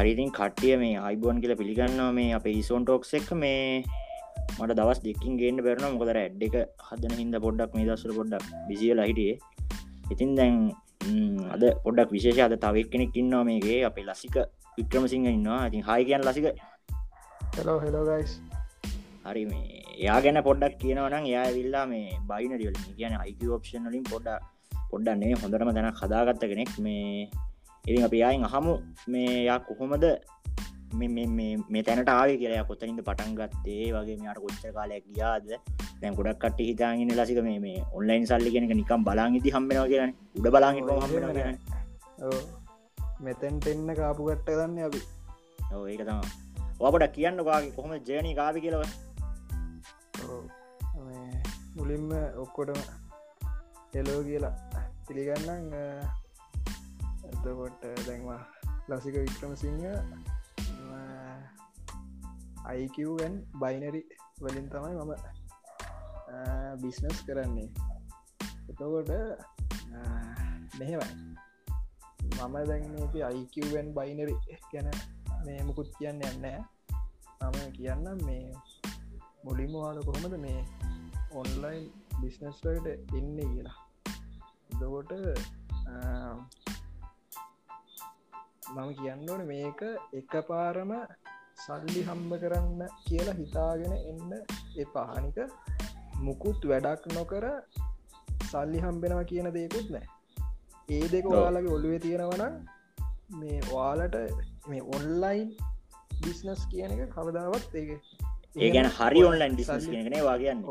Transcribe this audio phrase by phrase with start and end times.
[0.00, 3.64] හරිතින් කට්ටිය මේ අයිබෝන් කියල පිළිගන්නවා මේ අප ඉසෝන් ටෝක්ස් එක් මේ
[4.58, 6.54] මට දවස් දෙකින් ගේන්න බැරන මොකදර ඇඩ් එක
[6.86, 9.34] හදන හිද පොඩ්ඩක් මේ දස්සල පොඩ්ඩක් විසිියල හිටියේ.
[10.12, 10.56] ඉතින් දැන්
[11.56, 14.38] අද පොඩක් විශේෂ අද තවක් කෙනෙක් ඉන්නවා මේගේ අපේ ලසික
[14.78, 15.60] වික්‍රම සිංහ ඉන්නවා.
[15.68, 16.48] ඉතින් හයි කියන් ලසික.
[17.58, 18.32] හෙලෝ හෙලෝගයිස්
[19.26, 24.48] හරි මේ එයා ගැන පොඩ්ඩක් කියනවනම් එයා විල්ලා මේ බයිනරියල කියන අයික ඔප්ෂන් වලින් පොඩ්ඩ
[24.92, 26.74] පොඩ්ඩන්නේ හොඳටම දැන හදාගත්ත කෙනෙක්.
[26.88, 27.28] මේ
[27.84, 28.72] ඉතින් අප යායින් අහමු
[29.12, 30.04] මේ යා කොහොමද?
[31.72, 33.84] මේ තැනට ආව කියලා කොතනින්ද පටන් ගත්තේ.
[33.96, 35.48] වගේ මෙයාට කොච්ච කාලයක් ගියාද?
[36.00, 40.80] දැන් ගොඩක් කට හිතාගෙන ලසික මේ ඔන්ලයින් සල්ලි කෙනක නිකම් බලාගිති හම්බෙනවා කියන උඩ බලාගි
[40.82, 41.58] හම්බෙන
[43.26, 45.00] මෙතැන්ට එන්න කාපු ගට්ට ගන්න අපි.
[45.88, 46.20] ඒක තම
[46.80, 48.82] ඔබට කියන්න වාගේ කොහොම ජයනී කාපි කියලව
[51.76, 52.08] මුලින්ම
[52.44, 52.80] ඔක්කොටම
[54.00, 54.54] එලෝ කියලා
[55.06, 55.68] පිළිගන්නන්
[57.40, 58.40] එතකොට දැන්වා
[58.88, 59.84] ලසික වික්‍රම සිංහ
[62.64, 64.02] අයිකවන් බයිනරි
[64.40, 65.12] වලින් තමයි මම
[66.82, 67.68] බිස්නස් කරන්නේ
[68.68, 69.10] එතකොට
[70.78, 71.14] මෙහෙවයි
[72.36, 74.36] මම දැන්නේ අයිකවන් බයිනරි
[74.72, 74.90] ගැන
[75.44, 76.46] මේ මුකුත් කියන්න යන්න
[77.42, 78.52] මම කියන්න මේ
[79.44, 80.60] මුලින්ම වාල කොහොමද මේ
[81.32, 81.84] ඔන්ලයින්
[82.20, 83.78] බිස්නස්ලට එන්න කියලා
[84.80, 85.12] දකොට
[88.70, 89.80] මම කියන්න ඕන මේක
[90.14, 90.92] එක පාරම
[91.58, 94.32] සල්ලි හම්බ කරන්න කියලා හිතාගෙන එන්න
[94.78, 95.38] එපාහනික
[96.20, 97.46] මුකුත් වැඩක් නොකර
[98.50, 100.06] සල්ලි හම්බෙනවා කියන දෙකුත් නෑ
[100.90, 102.54] ඒ දෙක ඔයාලගේ ඔළුවේ තියෙනවනම්
[103.34, 104.16] මේ වාලට
[104.68, 105.48] මේ ඔන්ලයින්
[106.20, 107.90] බිස්නස් කියන එක කවදාවත් ඒක
[108.56, 110.14] ඒ ගැන හරි ඔන්ලයින් බිස්නස් කියනන.
[110.22, 110.62] වාගන්න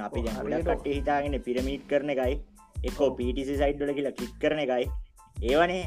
[0.00, 2.34] අපි කට හිතාගෙන පිරමීට් කරන එකයි
[2.82, 4.90] එක්කෝ පිටිසි සයිඩ්ඩල කියලා කික් කරන එකයි.
[5.44, 5.84] ඒවනේ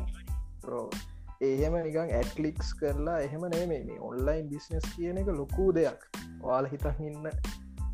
[1.48, 6.02] එහෙම නිකං ඇටලික්ස් කරලා එහෙම නෙමේ ඔන්ලයින් බිස්නස් කියන එක ලොකූ දෙයක්.
[6.44, 7.30] වාල හිතක් ඉන්න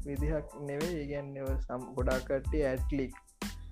[0.06, 3.14] විදිහක් නෙවේ ඒගැන්නව සම් ගොඩාකටේ ඇටලික්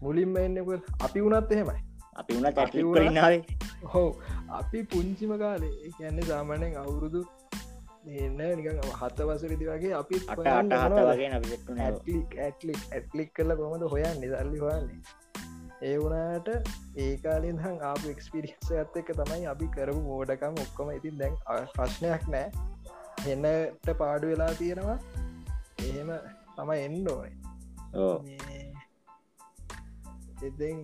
[0.01, 0.69] මුලින්ම එන්නක
[1.07, 1.79] අපි වුණත් එහෙමයි.
[2.15, 3.41] අපි වුණ ඇටලික්නාවේ
[3.93, 4.09] හෝ
[4.59, 7.21] අපි පුංචිම කාලේ කියන්න සාමානයෙන් අවුරුදු
[8.17, 14.21] එන්න නිකං හත වසරදි වගේ අපි ඇටලික් ඇටලික් ඇටලික් කරල කොමද හොයන්න?
[14.23, 15.01] නිදල්ලි හොයන්නේ
[15.81, 16.49] ඒ වුණට
[17.03, 21.37] ඒකාලින් හං ආප එක්ස්පිරිියන්ස ඇත්ත එක තමයි අපි කරපු මෝඩකම් ඔක්කොම ඉතින් දැන්
[21.75, 22.47] ප්‍රශ්නයක් නෑ.
[23.27, 24.97] එන්නට පාඩු වෙලා තියෙනවා.
[25.85, 26.11] එහෙම
[26.57, 27.35] තම එන්න ඕනේ.
[30.49, 30.83] ඉතින්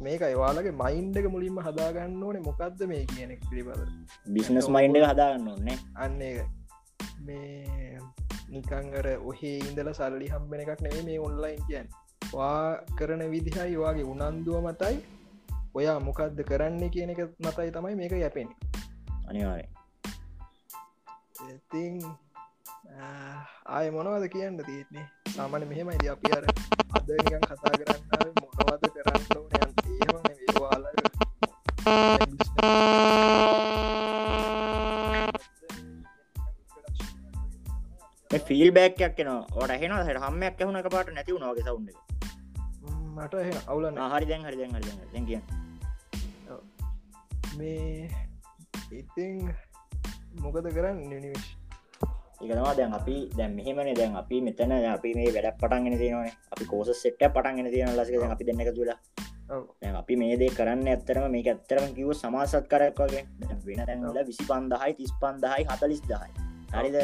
[0.00, 2.46] මේක අයවාලගේ මයින්ඩක මුලින්ම හදාගන්න ඕනේ.
[2.48, 3.90] මොකක්ද මේ කියනෙක් පිළිබඳ?
[4.38, 6.18] බිස්නස් මයින්ඩ හදාගන්න ඕන්නේ අන්න
[7.26, 7.98] මේ
[8.48, 11.88] නිකංගර ඔහේ ඉඳල සල්ලි හම්බෙන එකක් නෙේ මේ ඔන්ලයින් කියන්න
[12.32, 14.96] වා කරන විදිහයි වාගේ උනන්දුව මතයි.
[15.74, 18.48] ඔයා මොකක්ද කරන්න කියන එක මතයි තමයි මේක යැපෙන්
[19.28, 19.66] අනිවාරය
[21.46, 21.94] ඉතිං
[23.68, 25.06] ආය මොනවද කියන්න තියන්නේ?
[25.36, 26.44] සාමන මෙහෙමයිද අපි අර
[26.96, 29.36] අද කතා කරන්න මොනවද කරන්න
[30.38, 30.84] ඒවාල
[38.48, 39.92] ෆිල් බෑක්යක් න ොට හෙන
[40.24, 42.15] හම්මයක් ඇහුණ එක පාට නැතිව නොගේ සවුන්ඩ
[43.16, 43.34] මට
[43.66, 45.40] අවුලන්න හරි දැන් හරි දැන් හරි දැන් කිය
[47.58, 48.08] මේ
[48.92, 49.36] ඉතිං
[50.42, 51.46] මොකද කරන්න නිනිවිශ්
[52.38, 56.28] ඒකනවා දැන් අපි දැන් මෙහෙමන දැන් අපි මෙතන අපි මේ වැඩක් පටන්ගෙන තියෙනවන.
[56.52, 58.98] අපි කෝස සෙට්ට පටන්ගෙන තියෙන ලසික අපි දෙන්න තුලා
[59.94, 63.24] අපි මේ දේ කරන්න ඇත්තරම මේ ඇත්තරම කිව සමාසත් කරක් වගේ.
[63.66, 66.30] වෙන තැන්ල විසි පන්දහයි තිස් පන්දහයි හතලිස් දහයි
[66.72, 66.98] හරිද?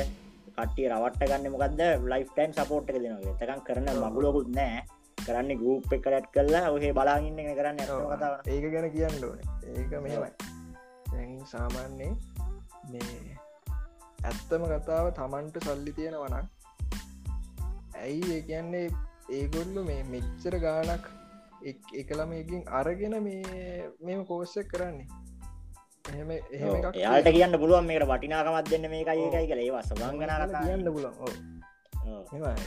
[0.53, 4.83] කට්ටිය රවට්ට ගන්න මොකක්ද ලයිෆ් ටයිම් සපෝට් එක දෙනවා තකන් කරන මගුලොකුත් නෑ
[5.27, 9.39] කරන්න ගූප් එක කලට් කරලා ඔහේ බලාගන්න කරන්න කතාව ඒක ගැන කියන්න ඕන.
[9.73, 12.13] ඒක මෙමයි සාමාන්‍යයේ
[12.91, 13.39] මේ
[14.23, 16.47] ඇත්තම කතාව තමන්ට සල්ලි තියෙනවනක්
[17.97, 18.87] ඇයි ඒ කියන්නේ
[19.31, 21.11] ඒගොල්ලු මේ මෙච්චර ගානක්
[22.01, 25.07] එකළමකින් අරගෙන මේ මෙම කෝස්සක් කරන්නේ?
[26.05, 30.89] එහෙම එහෙම යාට කියන්න පුළුවන් මේකට වටිනාකමත් දෙන්න මේ එකයි එකයි කළ ඒවා සබංගන කියන්න
[30.95, 31.62] පුලන්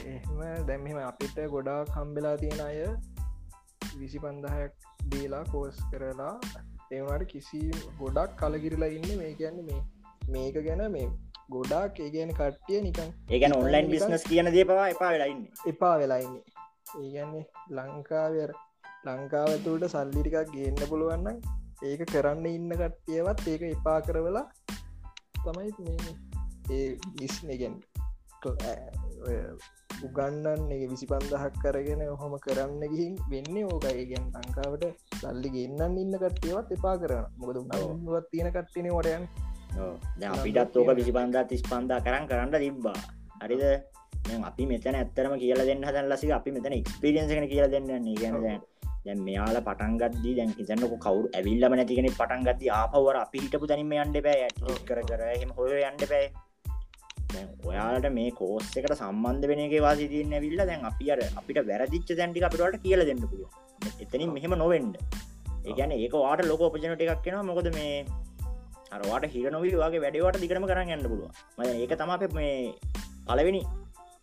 [0.05, 2.79] එහම දැම්හෙම අපිට ගොඩාක් කම්බෙලා තියෙන අය
[3.99, 6.33] විසි පන්දහයක් දීලා කෝස් කරලා
[6.91, 7.61] ඒවනට කිසි
[7.99, 9.81] ගොඩක් කලගිරලා ඉන්න මේ කියන්න මේ
[10.29, 11.07] මේක ගැන මේ
[11.49, 16.37] ගොඩාක් ඒ ගැන කට්ටිය නිකන් ඒගැන ඔන්ලයින් බිස්නස් කියන දේ පවා එපා වෙලාඉන්න එපා වෙලාඉන්න
[16.95, 18.53] ඒගැන්නේ ලංකාවර
[19.05, 21.41] ලංකාව තුළට සල්ලිටිකක් ගේන්න පුළුවන්න
[21.83, 24.45] ඒක කරන්න ඉන්න කට්ටියවත් ඒක එපා කරවලා
[25.43, 25.71] තමයි
[26.71, 26.87] ඒ
[27.21, 27.75] ඉස්නගෙන්
[30.01, 34.05] උගන්නන් එක විසි පන්දහක් කරගෙන හොම කරන්න ගිහින් වෙන්න ඕකයි.
[34.05, 34.85] ගැන් ලංකාවට
[35.15, 39.27] සල්ලි ගන්නන්න ඉන්න කට්ටියවත් එපා කරන මොකද නවත් තියෙන කට්ටින වටයන්
[40.19, 42.99] දැ අපිටත් ඕක විසි පන්දා තිස් පන්දා කරන්න කරන්න තිබ්බා.
[43.41, 43.63] හරිද?
[44.43, 48.61] අපි මෙතන ඇත්තරම කියල දෙන්න හදන් ලසි අපි මෙතන එක්ස්පිරියන්සකන කියල දෙන්න ගැන
[49.05, 54.47] දැන් මෙයාල පටන්ගත්දී දැන් හිතන්නක කවරු ඇවිල්ලම නැතිගෙන පටන්ගත්ති ආපවර අපි හිටපු තනිම අන්ඩ බෑ
[54.81, 56.25] කර කර හෙම හොය අන්ඩ බෑ
[57.65, 62.11] ඔයාලට මේ කෝස්ස එකට සම්බන්ධ වෙන එක වාසි තියන්න විල්ල දැන් අපි අර අපිට වැරදිච්ච
[62.19, 64.95] දැන්ටි අපිට කියල දෙන්න පුළුව එතනින් මෙහෙම නොවෙන්ඩ
[65.65, 67.95] ඒගැන ඒක වාට ලොක ඔපජනට එකක් කෙනවා මොකද මේ
[68.91, 72.55] අරවාට හිර නොවී වගේ වැඩවට දිකරම කරන්න ගන්න පුළුව ම ඒක තම අප මේ
[73.27, 73.63] පලවෙනි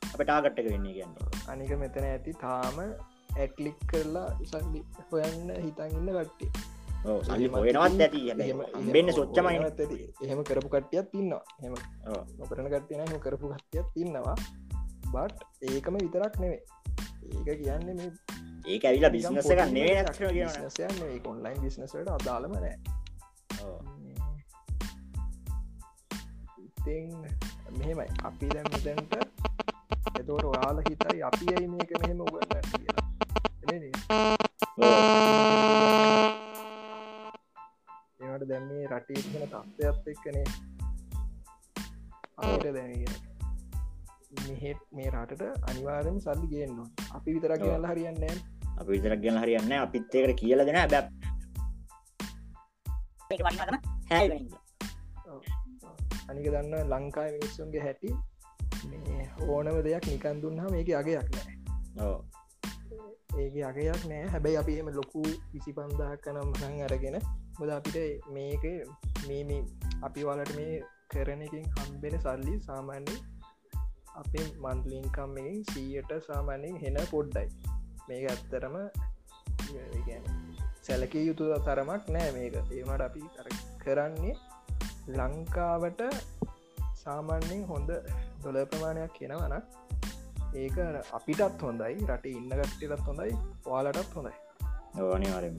[0.05, 1.13] අප ටාගට්ටක වෙන්නේ කියන්න.
[1.49, 2.79] අනික මෙතන ඇති තාම
[3.37, 6.51] ඇක්ලික් කරලා සල්ලි හොයන්න හිතන් ඉන්න කට්ටේ
[7.03, 8.21] සල්ලි හොයනවත් ඇති.
[8.75, 9.57] හම්බෙන්න්න සොච්චමයි.
[10.25, 11.43] එහෙම කරපු කට්ටියත් ඉන්නවා.
[11.65, 11.75] එම
[12.39, 14.37] නොකරන කට්ටියන හම කරපු කට්ටියත් ඉන්නවා.
[15.15, 15.39] බට්
[15.71, 16.61] ඒකම විතරක් නෙවේ
[17.33, 18.11] ඒක කියන්නේ මේ
[18.67, 20.05] ඒක ඇවිලා බිස්නස ගන්නේ
[21.25, 22.77] කොන්ලයින් බිස්නසට අදාලම නෑ.
[26.67, 27.05] ඉතින්
[27.79, 28.09] මෙහෙමයි.
[28.29, 29.13] අපි දැ මෙතැන්ට
[30.21, 32.62] එතවට ඔයාල හිතයි අපි ඇයි මේක මෙහෙම උගන්න
[46.13, 48.25] අනිවාරම සල්ලි ගන්නවා අපි විතරක් කියල හරියන්න
[48.79, 51.09] අපි විතරක් ගැන හරියන්න අපිත් ඒකට කියල දෙෙන බැ
[56.29, 58.11] අනික දන්න ලංකායි මිනිස්සුන්ගේ හැටි
[58.85, 62.17] මේ ඕනම දෙයක් නිකන් දුන්නා මේක අගයක් නෑ
[63.39, 65.23] ඒක අගයක් නෑ හැබැයි අපි එම ලොකු
[65.53, 67.19] විසි පන්දාක් කනම් හං අරගෙන
[67.59, 68.65] බොද අපිට මේක
[69.29, 69.61] මේ
[70.03, 73.17] අපි වලට මේ කරන එකින් හම්බෙන සල්ලි සාමාන්‍ය
[74.21, 77.49] අපේ මන්දලින්කම්මකින් සීයට සාමාන්‍යෙන් හෙන පොඩ්ඩයි.
[78.09, 78.77] මේක ඇත්තරම
[80.87, 82.55] සැලකී යුතු තරමක් නෑ මේක.
[82.79, 83.23] ඒමට අපි
[83.85, 84.35] කරන්නේ
[85.19, 86.03] ලංකාවට
[87.03, 87.91] සාමාන්‍යෙන් හොඳ
[88.45, 89.55] දොල ප්‍රමාණයක් කියෙනවන
[90.55, 90.77] ඒක
[91.13, 93.33] අපිටත් හොඳයි රට ඉන්න ගට්ටිටත් හොඳයි
[93.67, 94.35] වාලටත් හොඳයි.
[95.03, 95.57] ඕනිවාරම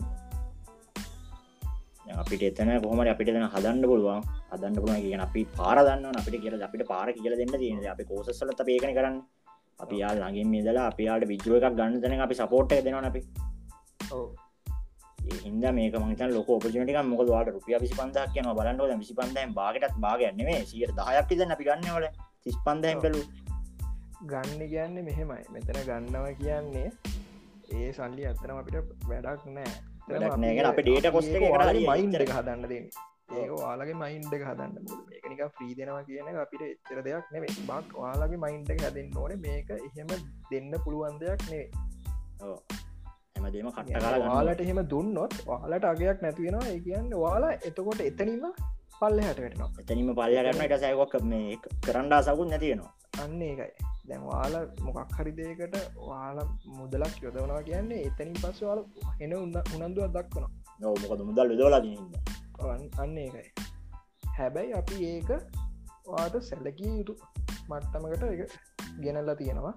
[2.23, 4.21] අපිට එතන කොහමට අපිට දෙන හදන්න පුළුවන්.
[4.51, 8.95] හදන්න පුළුවන් කියන අපි පාරදන්න අපිට කියල අපිට පාර කියල දෙන්න තියෙන අපි කෝසස්සලත පේකන
[8.97, 9.19] කරන්න.
[9.79, 13.21] අපි යාල් ලඟින් මේදලා අපියාට විජුව එකක් ගන්න තන අපි සපෝට් දෙනවා අපි.
[15.35, 19.95] හිද මේක මත ලොක පජනටික මොක වාට රුපිය විසි පන්දක් කියන බලන්නට විසි පන්දයම් බාගටත්
[19.99, 22.05] බාගන්නේ සිය දහයක් තිදන්න අපි ගන්නවල
[22.43, 23.21] තිස් පන්දයම් කලු
[24.25, 25.43] ගන්න කියන්න මෙහෙමයි.
[25.53, 26.89] මෙතන ගන්නව කියන්නේ
[27.73, 29.73] ඒ සල්ලි අත්තරම අපිට වැඩක් නෑ
[30.65, 31.35] අප ඩේට කොස්ට
[31.81, 32.88] මයින්ඩ හදන්න දෙන්න.
[33.33, 34.73] ඒක වාලගේ මයින්ඩ හදන්න
[35.09, 39.35] මේකනික ්‍රී දෙනවා කියන අපිට එච්චර දෙයක් නෙවේ බක් වාලගේ මයින්ඩ හදන්න ඕන.
[39.39, 40.15] මේක එහෙම
[40.51, 41.65] දෙන්න පුළුවන් දෙයක් නේ
[43.35, 48.45] හැමදීම කට වාලට එහෙම දුන්නොත් වාලට අගයක් නැතිවෙනවා ඒ කියන්න වාලා එතකොට එතනීම
[48.99, 53.71] පල්ල හට වෙනවා එතනීම පල්ල කරන එක සයකොක් මේ කරන්ඩා සකුත් නැතිවෙනවා අන්න ඒකයි.
[54.07, 54.55] දැන් වාල
[54.85, 55.75] මොකක් හරිදයකට
[56.07, 56.37] වාල
[56.77, 58.81] මුදලක් යොදවනවා කියන්නේ එතනින් පස්ස වාල
[59.23, 60.51] එන උන්න උනන්දුවක් දක්වනවා.
[60.79, 61.81] නොමකද මුදල් දෝලා
[63.03, 63.47] අන්න ඒකයි.
[64.37, 65.29] හැබැයි අපි ඒක
[66.07, 67.13] වාට සැලකී යුතු
[67.69, 68.41] මට්ටමකට එක
[69.03, 69.75] ගෙනල්ලා තියෙනවා.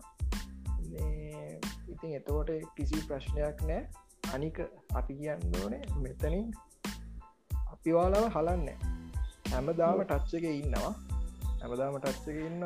[1.92, 3.82] ඉතින් එතකොට කිසි ප්‍රශ්නයක් නෑ.
[4.34, 4.58] අනික
[4.94, 6.46] අපි කියන්න ඕනේ මෙතනින්
[7.72, 8.68] අපි වාලාව හලන්න.
[9.52, 10.92] හැමදාම ටච්චක ඉන්නවා.
[11.60, 12.64] හැමදාම ටච්චක ඉන්න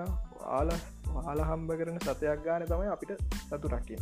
[0.49, 0.69] ආල
[1.15, 4.01] වාල හම්බ කරන සතයක් ගාන තමයි අපිට සතු රක්කින්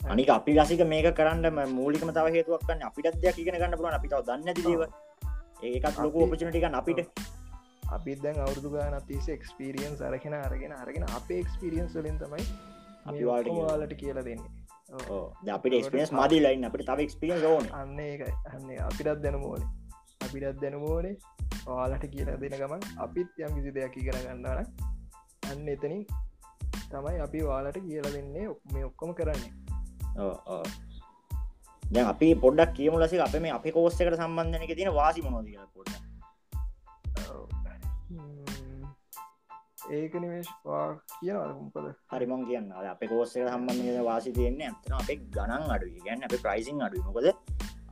[0.00, 4.54] අනික අපි ගසික මේක කරන්න මූලිකම තව හේතුවක්න්න අපිට දෙයක් ඉගෙන ගන්න පුලන් අපිට දන්න
[4.60, 4.82] දේව.
[5.62, 7.00] ඒකත් ලොක උපචනටික අපිට.
[7.92, 12.44] අපි දැන් අවුරදු ගාන තිස එක්ස්පිරියන්ස් අරගෙන අරගෙන අරගෙන අපේ එක්ස්පිරියන්ස් වලින් තමයි
[13.06, 14.18] අපි වාලට කියල.
[14.24, 14.50] දෙන්නේ.
[15.50, 17.70] අපිට ස්පියස් මදී ලයින් අපිට තව ක්ස්පිිය ඕන.
[17.72, 19.70] අන්න ඒක අන්න අපිටත් දැනමෝනේ
[20.24, 21.14] අපිටත් දැනමෝනේ
[21.66, 24.66] ඔයාලට කියලා දෙන ගමන් අපිත් යම් කිසි දෙයක් ඉගෙන ගන්නවන
[25.52, 26.02] අන්න එතනින්
[26.90, 29.52] තමයි අපි වාලට කියල දෙන්නේ මේ ඔක්කොම කරන්නේ.
[31.82, 35.90] දැ අපි පොඩක් කියමු ලස අප මේ අපි කෝස්සකට සම්බන්ධනක තියෙන වාසි කියලා පොඩ
[39.92, 42.72] ඒක නිවේශවා කියනවාමකද හරිමං කියන්න.
[42.92, 47.28] අප කෝස්සක සම්බන්ධ වාසි තියන්නේ ඇතන අපේ ගණන් අඩු ගැන්න අප ප්‍රයිසින් අඩු මොකද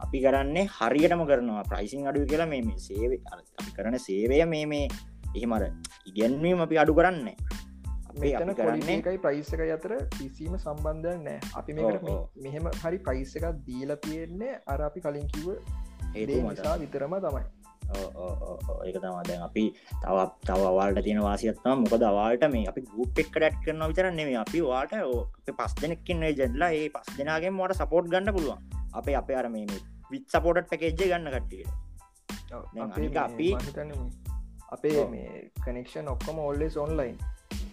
[0.01, 3.13] අපි කරන්නේ හරියටම කරනවා ප්‍රයිසින් අඩු කියලා මේ සේව
[3.59, 4.87] අපි කරන සේවය මේ මේ
[5.37, 5.63] එහෙමර
[6.07, 7.29] ඉගැන්වීම අපි අඩු කරන්න
[8.21, 12.11] අපි කරන්නේ එකයි ප්‍රයිස්සක අතර කිසිීම සම්බන්ධයක් නෑ අපි මේකට
[12.45, 15.49] මෙහෙම හරි ප්‍රයිස්ස එකක් දීලා තියෙන්නේ අර අපි කලින් කිව
[16.15, 17.45] හේතු මසා විතරම තමයි.
[18.87, 19.65] ඒක තම දැන් අපි
[20.03, 24.61] තවත් තව වාල්ට තියෙන වාසියත්ම මොකද වාට මේ අපි ගුප් එක් ඩැට් කරන විතරන්නේ අපි
[24.69, 24.93] වාට
[25.59, 28.61] පස් දෙනෙක්කින්නේ ජෙල්ලා ඒ පස් දෙනාගේ මට සපෝට් ගන්න පුළුවන්.
[28.99, 29.81] අපේ අපේ අර මේ
[30.13, 31.71] විත් සපෝට් පැකේජ්ජ ගන්න කට්ටියට.
[33.27, 33.49] අපි
[34.77, 37.17] අපේ මේ කනෙක්ෂන් ඔක්කොම ඔල්ලෙස් ඔන්ලයින්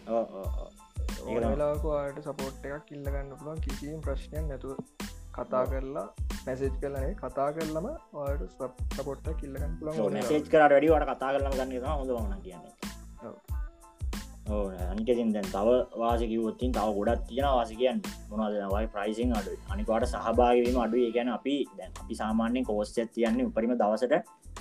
[0.10, 4.78] ඕලාවාට සපෝට් එකක් කිල්ලගන්න පුළුවන් කිසිීම ප්‍රශ්නයක් නැතුව.
[5.36, 6.14] කතා කරලා
[6.46, 8.42] මැසේජ් කරලනේ කතා කරලම වාට
[8.94, 12.74] සපොට්ට කිල්ලගන්න පුළන් මැසේජ් කර වැඩිවට කතා කරලම ගන්න හොඳ වන කියන්නේ.
[14.88, 15.70] අනිකතින් දැන් තව
[16.02, 18.02] වාසකිවොත්තින් තව ගොඩත් තියෙන වාස කියන්න.
[18.32, 24.14] මොනදවයි ප්‍රයිසින් අඩු අනිකට සහභාගවීම අඩු ගැන අපි දැන් අපි සාමාන්‍යෙන් කෝස්්ච තියන්නේ උපරිම දවසට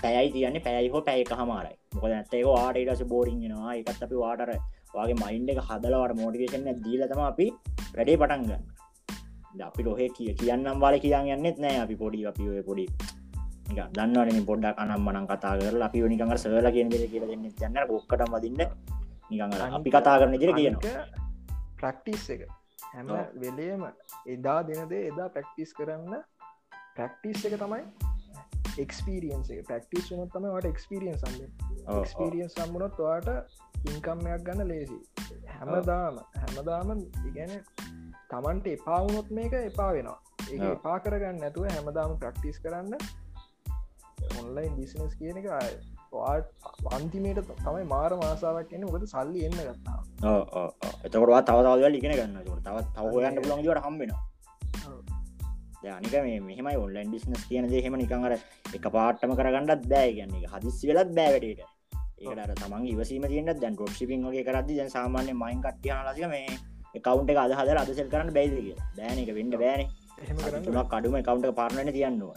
[0.03, 4.51] පැයයි තියන්නේ පැයි හෝ පැය හමාරයි මොක ඇත්තේ වාටටස බෝරිගෙනවා එකත් අපි වාටර
[4.97, 7.47] වගේ මයින්ඩ එක හදලවට මෝටිවේශන දීලතම අපි
[7.95, 12.87] වැඩේ පටන්ගන්න අපි ලොහෙ කිය කියන්නම් බල කියන්න යන්නෙත් නෑ අපි පොඩි අපි ඔය පොඩි
[13.69, 18.63] දන්නවන පොඩ්ඩක් අනම් මනන් කතා කර අපි නිකඟ සල කියන කියල දෙන්න යන්න බොක්කට මදින්න
[19.31, 20.77] නිකඟ අපි කතා කරන ජර කියන
[21.77, 22.43] ප්‍රක්ටිස් එක.
[22.93, 23.83] හැම වෙලේම
[24.27, 26.15] එදා දෙනදේ එදා ප්‍රක්ටිස් කරන්න
[26.97, 27.83] ප්‍රක්ටිස් එක තමයි
[28.79, 31.43] එක්ස්පිරියන්ස ප්‍රක්ටිස් වනොත් තම වට එක්ස්පිරියන් සම්ම
[31.95, 33.29] එක්ස්පිරියන් සම්මුණොත් වාට
[33.85, 34.99] ඉන්කම්මයක් ගන්න ලේසි
[35.57, 36.93] හැමදාම හැමදාම
[37.25, 37.53] ඉගැන
[38.31, 40.19] තමන්ට එපාවුණොත් මේක එපා වෙනවා.
[40.47, 42.95] ඒ එපා කරගන්න නැතුව හැමදාම ප්‍රක්ටිස් කරන්න
[44.41, 45.49] ඔන්ලයින් බිසිනස් කියන එක
[46.93, 48.87] අන්තිමේට තමයි මාර මාසාවක් එන්න.
[48.87, 49.99] මොකද සල්ලි එන්න ගත්තා
[51.05, 54.17] එතකොටවා තවතාවල් ඉගෙන ගන්න තවත් තවහයන්න පුළන්ගට හම්බෙන
[55.89, 58.35] අනික මේ මෙහම ඔන්ලයින් බිස්නස් කියන දෙහෙම නිකඟර
[58.73, 60.11] එක පාට්ටම කරගන්නත් බෑ.
[60.13, 61.61] ගන්නේ හදිසි වෙලත් බෑවැටට
[62.19, 66.47] ඒකට තමන් ඉවසීම තියන්න දැන් ොප් ිපින් වගේ කරදදි දැන් සාමාන්‍ය මයින් කට්ටිය ලසික මේ
[66.95, 69.87] එකකවන්ට එක අදහද අදසල් කරන්න බැයිදක බෑන එක වෙන්ඩ බෑන.
[70.89, 72.37] කඩුම කවන්ට පාරණන තියන්නවා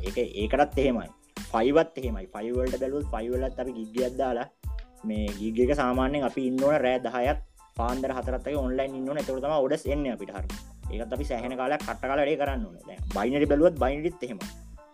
[0.00, 1.08] ඒක ඒකටත් එහෙමයි.
[1.52, 2.26] ෆයිවත් එහෙමයි.
[2.34, 4.48] ෆයිවල්ට බැලුත් ෆයිවලත් අපි ගිගියත් දාලා
[5.04, 7.40] මේ ගිගක සාමාන්‍යෙන් අපි ඉන්නවන රෑ දහයත්
[7.76, 10.46] පාන්දර හතරත් ඔන්ලයින් ඉන්න ඇතුරතම ඔඩස් එන්න අපිට හර
[10.92, 12.62] ඒකත් අපි සෑහන කාල කට කාලේ කරන්න
[13.16, 14.40] බයිනට බැලුවත් බයිනටත් එහෙම.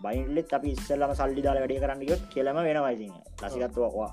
[0.04, 3.08] බයින්ලෙත් අපි ඉස්සල්ලම සල්ලි දාල වැඩේ කරන්න යොත් කෙලම වෙනවයිසි
[3.42, 4.08] ලසිකත්වවා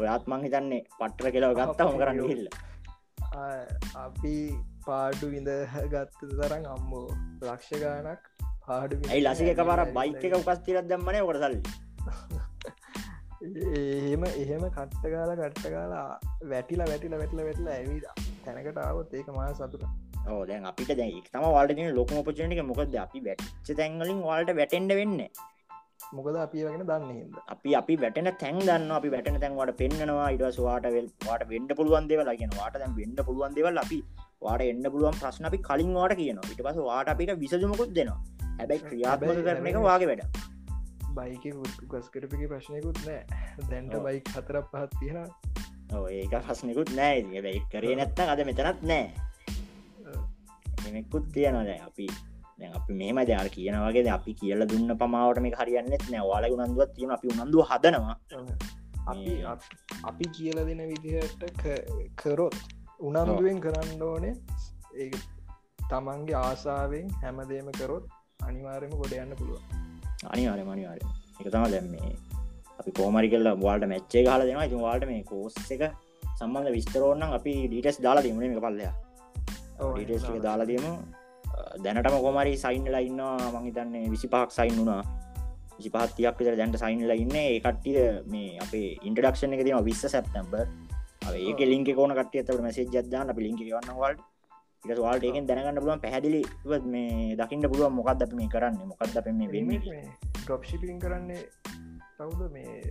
[0.00, 2.46] ඔයාත් මං හිතන්නේ පට්ටර කෙලව ගත්තා හොම කරන්න හිල්ල
[4.04, 4.34] අපි
[4.86, 5.50] පාඩු විඳ
[5.92, 7.04] ගත්ත තරම් අම්මෝ
[7.48, 8.22] ලක්ෂ ගානක්
[8.66, 11.60] පාඩු ඇයි ලසික පර බයික එක උකස්තිරත් දම්මන කොට සල්ලි?
[13.40, 16.06] එහෙම එහෙම කට්ටකාල කට්ටකාලා
[16.52, 18.06] වැටිලා වැටිල වැටල වැටල ඇවිද
[18.44, 19.84] තැනකට ආවත් ඒක මා සතුට
[20.30, 25.20] ඕ දැන් අපිට දැ තම වාලට ලොකම පචනක මොකද අපි වැට්ච තැන්ගලින් වාලට වැටෙන්ඩ වෙන්න.
[26.16, 30.28] මොකද අපි වගෙන දන්න අපි අපි වැටන තැන් දන්න අපි වැටන තැන්වට පෙන්න්නවා.
[30.36, 32.32] ඉඩස් වාට වෙල් වාට වෙන්ඩ පුළුවන් දෙවල.
[32.42, 34.00] ගෙන වාට දැන් වෙන්ඩ පුළුවන් දෙවල් අපි
[34.46, 36.52] වාට එන්න පුළුවන් ප්‍රශ්න අපි කලින් වාට කියනවා.
[36.54, 38.20] ඉට පස වාට අපිට විසජමකුත් දෙනවා.
[38.58, 40.48] හැබැයි ක්‍රියාත්මක කරන එක වාගේ වැඩ
[41.16, 41.44] බයික
[41.90, 43.20] ගස් කරපික ප්‍රශ්නයකුත් නෑ
[43.70, 45.18] දැන්ට බයික් හතර පහත් තියෙන
[46.18, 49.29] ඒක ප්‍රශ්නකුත් නෑ බැයි කරේ නැත්ත අද මෙතනත් නෑ
[50.90, 52.06] එමෙකුත් තියනද අපි
[52.70, 56.28] අපි මේම දෙයාර කියනවගේ අපි කියල දුන්න පමාවට මේ හරියන්නෙත් නෑ.
[56.30, 58.16] වාල උනන්දුවත් තියෙන අපි උනන්දුව හදනවා.
[60.04, 61.44] අපි කියල දෙන විදිහට
[62.16, 62.56] කරොත්
[63.00, 64.34] උනන්දුවෙන් කරන්න ඕනේ.
[64.96, 65.10] ඒ
[65.90, 68.04] තමන්ගේ ආසාාවෙන් හැමදේම කරොත්
[68.40, 69.60] අනිවාරයම ගොඩ යන්න පුළුව
[70.28, 71.02] අනිවාරය මනිවාරය
[71.40, 72.12] එක තම දැම්මේ
[72.80, 74.68] අපි කෝමරි කල්ල වාල්ට මැච්චේ හල දෙෙනවා.
[74.68, 75.82] ඉතින් වාල්ට මේ කෝස් එක
[76.38, 78.94] සම්බන්ධ විස්තරෝන්න අපි ඩීටස් දාලා දීමන එක පල්ලයා
[79.80, 80.86] ඩීටස් එක දාලා දීම.
[81.84, 83.50] දැනටම කොමරි සයින්ලා ඉන්නවා.
[83.56, 85.02] මහිතන්නේ විසි පහක් සයින් වුණා.
[85.80, 87.36] විසිපහත්තියක් විතර දැන්ට සයින්ල ඉන්න.
[87.42, 88.00] ඒකට්ටිය
[88.32, 90.66] මේ අපේ ඉන්ටඩක්ෂන් එක තිම විස්ස සැප්තැම්බර්.
[91.48, 94.20] ඒක ලින්ක කෝන කටියතට මැසේ ජදදාන්න අපි ලින්ක වන්න වල්ට
[94.92, 96.42] එක වාල්ට ඒකෙන් දැනගන්න පුළුවන් පැහැදිලි
[96.94, 98.76] මේ දකින්න පුළුවන් මොකක්ද අප මේ කරන්න.
[98.92, 99.70] මොකක්ද අප මේ වෙන්න?
[100.44, 101.42] ඩොප්ෂිපින් කරන්නේ
[102.18, 102.40] කවුද?
[102.52, 102.82] මේ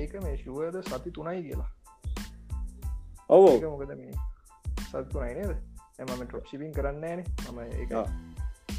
[0.00, 1.70] ඒක මේ ශුවද සති තුනයි කියලා.
[3.28, 3.56] ඔවෝ.
[3.74, 4.12] මොකද මේ
[4.88, 5.69] සත්තුනයි නේද
[6.00, 7.58] එමම ටොප්ෂිපින් කරන්න න ම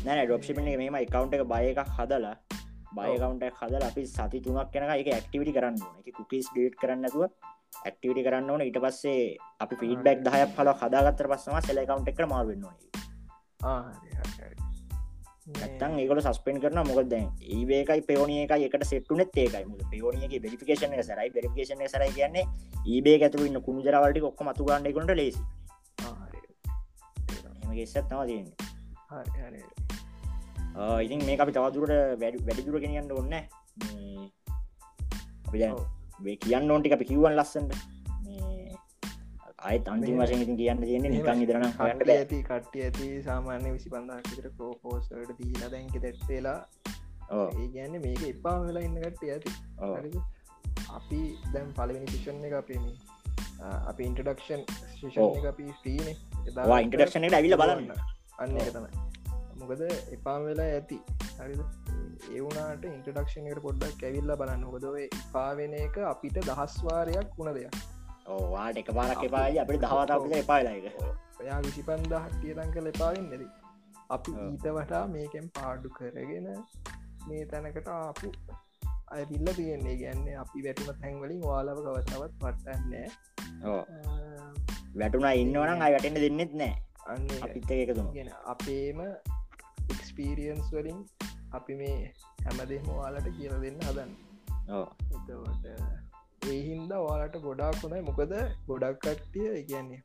[0.06, 2.36] නෑ ඩොප්ෂිපින් එක මේම එකකවන්් එක බය එකක් හදලා
[2.92, 7.24] බයකවන්ට හදල අපි සති තුනක් කෙන එක ඇක්ටිවිටි කරන්න එක කුකිස් ඩේට් කරන්නතුව
[7.82, 8.62] ඇක්ටිවිටි කරන්න ඕන.
[8.62, 12.66] ඉට පස්සේ අපි පිඩබැක් දහය පල හදාගත්තර පස්සම සෙල කවන්් එකට මාර්වෙන්න
[15.52, 19.64] නැත්තන් ඒකට සස්පෙන් කරන මොකද ඒබේකයි පෙවනිය එක එකට සෙට්ටුනෙත් ඒකයි.
[19.70, 21.30] මුද පෙවනියගේ බෙරිිකේෂන සරයි.
[21.38, 22.46] බෙරිිකේෂන සරයි කියන්නේ
[22.88, 25.42] ඒබේ ඇතුව ඉන්න කුණජරවලට ඔක්ක මතු ගන්නකොට ලේසි
[27.74, 29.64] ගෙස්සත් තම තියන්නේ
[31.00, 33.34] ඉතින් මේ අපි තවදුරට වැඩ වැඩිදුර ගෙනියන්න ඔන්න
[35.48, 37.72] අපි කියන්න ඕන්ටි අපි කිව්වන් ලස්සට
[39.62, 44.48] අයත් අන්තිම වශයෙන් ඉතින් කියන්න තියෙන්නේ නිකන් ඉදරන හට ඇති කට්ටිය ඇති සාමාන්‍ය විසි පන්දාකට
[44.58, 46.60] කෝපෝස්ට දීලා දැන්ක දැට්ටේලා
[47.32, 49.52] ඒ ගැන්න මේක එපා වෙලා ඉන්න කට්ටිය ඇති.
[50.92, 51.20] අපි
[51.54, 52.88] දැම් පලවෙනි පිෂන් එක අපේම
[53.84, 54.64] අපි ඉන්ටඩක්ෂන්
[54.96, 56.10] ශිෂන් එක අපි ්‍රීන
[56.48, 57.92] ඉන්ටඩක්ෂන ඇවිල බලන්න.
[58.40, 58.92] අන්න තමයි.
[59.62, 59.82] මොකද
[60.18, 61.00] එපා වෙලා ඇති.
[61.40, 61.62] හරිද?
[62.36, 64.64] ඒවුනාට ඉන්ටඩක්ෂණයට පොඩ්ඩක් ඇවිල්ල බලන්න.
[64.74, 64.96] හොදව
[65.34, 67.82] පාවෙන එක අපිට දහස්වාරයක් වුණ දෙයක්.
[68.28, 70.86] ඕවාට එක පාරක් එපායි අපට දහවතාපිට එපාලාක
[71.42, 73.44] ඔයා විසි පන්දහක් කියතන් කළ එපාවෙන් නැද
[74.16, 76.50] අපි ඊට වටා මේකෙන් පාඩු කරගෙන
[77.28, 78.34] මේ තැනකට ආපු
[79.16, 79.96] අයවිල්ල තියෙන්නේ.
[80.02, 83.10] ගැන්නේ අපි වැටුම තැන්වලින් වාලව කවතාවත් පටන්නෑ
[85.00, 86.74] වැටුනා ඉන්නවනම් අයි වැටෙන්ට දෙන්නෙත් නෑ.
[87.46, 88.08] අපිත් එකතුම.
[88.18, 89.00] ගෙන අපේම
[89.94, 91.00] එක්ස්පීරියන්ස් වලින්
[91.58, 91.98] අපි මේ
[92.46, 94.12] හැමදේ මවාලට කියල දෙන්න හදන්න.
[95.16, 98.34] එතවට ඒහින්ද වාලට ගොඩාක් වුණයි මොකද
[98.70, 100.02] ගොඩක් කට්ටිය ඉගන්නේ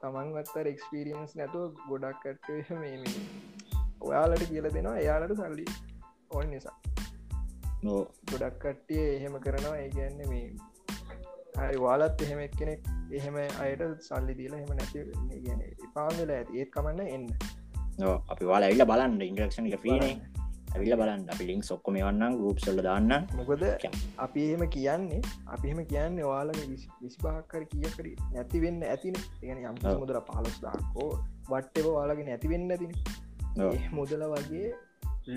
[0.00, 3.14] තමන් වත්තර එක්ස්පීරියන්ස් නැතුව ගොඩක් කට්ටේ මේ
[4.08, 4.96] ඔයාලට කියල දෙනවා.
[5.04, 5.66] එයාලට සල්ලි
[6.34, 6.76] ඕන නිසා.
[8.30, 9.76] ගොඩක් කට්ටිය එහෙම කරනවා.
[9.84, 10.46] ඒගැන්න මේ
[11.86, 12.86] වාලත් එහෙම එක්කෙනෙක්
[13.18, 16.60] එහෙම අයට සල්ලි දීලා එහෙම නැති පාවෙලා ඇති.
[16.60, 17.26] ඒත් කමන්න එන්න.
[18.32, 19.20] අපි වාල ඇල්ල බලන්න.
[19.30, 20.14] ඉන්ට්‍රක්ෂන් එක ්‍රීනේ
[20.74, 21.24] ඇවිල්ල බලන්න.
[21.32, 23.64] අපි ලිින්ක් ඔක්කොම වන්න ගුප් සල්ල දාන්න මොකද
[24.26, 25.20] අපි එහෙම කියන්නේ
[25.56, 26.60] අපි එහෙම කියන්න වාලක
[27.02, 28.06] විස්භාකර කියකර
[28.36, 29.18] නැති වෙන්න ඇතින.
[29.42, 31.10] ගෙන යම් මුදර පහලස්දාකෝ
[31.50, 32.92] වට්ටව වාලගෙන නැතිවෙන්න තින
[33.98, 34.72] මුදල වගේ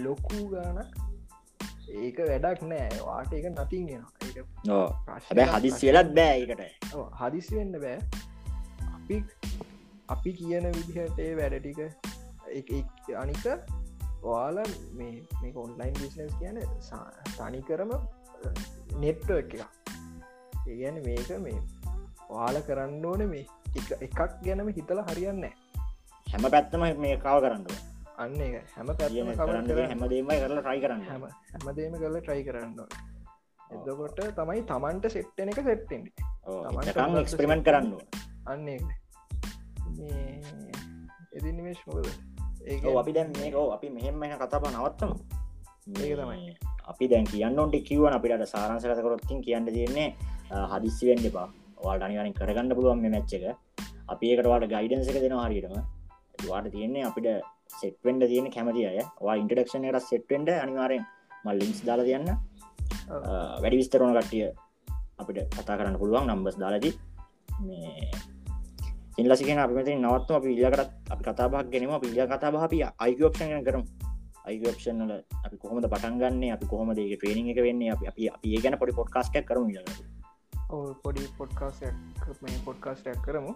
[0.05, 0.95] ලොකු ගානක්
[2.03, 2.89] ඒක වැඩක් නෑ.
[3.09, 4.03] වාට එක නතින් ගෙන
[5.21, 6.63] හැබැ හදිස් වෙලත් බෑකට
[7.21, 7.97] හදිසි වෙන්න බෑ.
[8.95, 9.17] අපි
[10.09, 11.79] අපි කියන විදිහට වැඩටික
[13.15, 13.45] අනික
[14.23, 14.57] ඔයාල
[14.93, 16.59] මේ ඔන්ලයින් බිස්නස් කියන
[17.37, 17.91] තනි කරම
[18.99, 19.55] නෙට්ට එක
[20.67, 21.59] ඒගැන මේක මේ
[22.29, 23.45] ඔයාල කරන්න ඕන මේ
[24.01, 25.43] එකක් ගැනම හිතල හරියන්න
[26.27, 27.65] හැම පැත්තම මේ කාව කරන්න
[28.17, 28.39] අන්න
[28.75, 32.73] හැම පැම කරන්න හැමදේම කරලා ට්‍රයි කරන්න හැම හැමදේම කරලා ට්‍රයි කරන්න
[33.73, 36.01] එදකොට තමයි තමන්ට සෙට්ටන එක සෙට්ටෙන්
[37.23, 37.91] එක්ස්පිමෙන්ට් කරන්න
[38.51, 38.67] අන්න
[41.37, 42.07] එදිනිමේශ් මොකද?
[43.01, 45.11] අපි දැන් මේක අපි මෙහෙම එන කතාපා නවත්තම.
[46.03, 46.53] ඒක තමයි.
[46.91, 50.07] අපි දැන් කියන්න ඔොට කිවන අපිට සාරංසකතකොරොත්තින් කියන්න තියෙන්නේ
[50.71, 51.47] හදිස්සිවෙන්න එපා.
[51.85, 53.45] වාට අනිවරින් කරගන්න පුළුවන් මේ මැච්ච එක.
[54.13, 55.75] අපි ඒකටවාට ගයිඩන්ස එක දෙෙන හරිටම
[56.49, 57.27] වාට තියන්නේ අපිට
[57.81, 58.99] සෙට්වෙන්ඩ තියෙන කැමති අය.
[59.25, 61.03] වා ඉන්ටඩක්ෂන් එකට සෙට්වෙන්ඩ අනිවාරෙන්
[61.45, 62.29] මල් ලින්ස් දාල තියන්න
[63.07, 64.47] වැඩි විස්තරෝන කට්ටිය
[65.21, 66.93] අපිට කතා කරන්න පුළුවන් නම්බස් දාලදී.
[67.67, 68.09] මේ
[69.21, 73.83] ඉල්ලසිගෙන අපිමති නවත්ම අපි ඉල්ලකට අපි කතාබක් ගැනීම පිල්ිය කතාබ අපි අයිකෝප්ෂන් කරම්.
[74.47, 75.13] අයිකෝප්ෂන්ල
[75.45, 77.91] අපි කොහොමද පටන්ගන්නේ අපි කොහොම දේක ට්‍රේනිං එක වෙන්නේ?
[77.95, 79.69] අපි අපි අපි ගැන පොඩි පොඩ්කාස්ට කරම
[81.03, 81.79] පොඩි පොඩ්කාස්
[82.43, 83.53] මේ පොඩ්කාස්ටක් කරමු.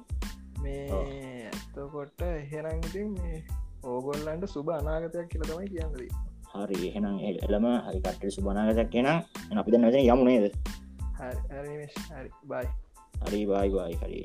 [0.64, 3.38] මේ ඇතකොට එහෙරංති මේ
[3.84, 6.10] ඕගොල්ලන්ට සුබ අනාගතයක් කියල තමයි කියන්නදී
[6.52, 9.10] හරි එහෙනම් එලම හරි කට්ට සුබනාගතයක් කියෙන
[9.58, 10.46] අපි දැ යමුණේද
[11.18, 11.74] හරි
[12.10, 12.66] හරි බයි
[13.22, 14.22] හරි බයි බයි හරි